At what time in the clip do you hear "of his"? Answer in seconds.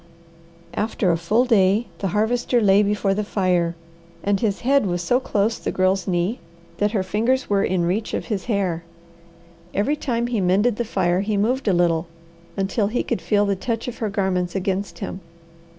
8.15-8.45